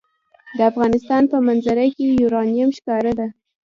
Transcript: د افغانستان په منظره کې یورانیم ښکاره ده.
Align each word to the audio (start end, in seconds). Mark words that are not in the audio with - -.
د 0.57 0.59
افغانستان 0.71 1.23
په 1.31 1.37
منظره 1.47 1.85
کې 1.95 2.05
یورانیم 2.21 2.69
ښکاره 2.77 3.11
ده. 3.19 3.27